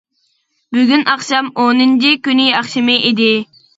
بۈگۈن 0.77 1.03
ئاخشام 1.11 1.51
ئونىنچى 1.65 2.15
كۈنى 2.29 2.49
ئاخشىمى 2.61 2.97
ئىدى. 3.11 3.29